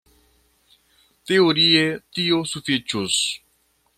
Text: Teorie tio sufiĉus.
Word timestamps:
Teorie 1.31 1.85
tio 2.19 2.41
sufiĉus. 2.55 3.21